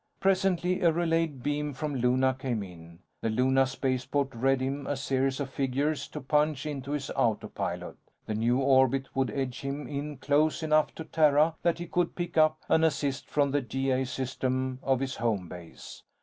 Presently, 0.19 0.81
a 0.81 0.91
relayed 0.91 1.43
beam 1.43 1.73
from 1.73 1.93
Luna 1.95 2.33
came 2.33 2.63
in. 2.63 3.01
The 3.21 3.29
Luna 3.29 3.67
spaceport 3.67 4.33
read 4.33 4.59
him 4.59 4.87
a 4.87 4.97
series 4.97 5.39
of 5.39 5.51
figures 5.51 6.07
to 6.07 6.19
punch 6.19 6.65
into 6.65 6.93
his 6.93 7.11
autopilot. 7.11 7.97
The 8.25 8.33
new 8.33 8.57
orbit 8.57 9.09
would 9.15 9.29
edge 9.29 9.59
him 9.61 9.87
in 9.87 10.17
close 10.17 10.63
enough 10.63 10.95
to 10.95 11.03
Terra, 11.03 11.53
that 11.61 11.77
he 11.77 11.85
could 11.85 12.15
pick 12.15 12.35
up 12.35 12.57
an 12.67 12.83
assist 12.83 13.29
from 13.29 13.51
the 13.51 13.61
G.A. 13.61 14.07
system 14.07 14.79
of 14.81 15.01
his 15.01 15.17
home 15.17 15.47
base. 15.47 16.01